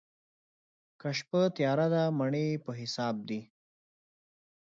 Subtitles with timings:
[0.99, 3.41] که شپه تياره ده، مڼې په حساب دي.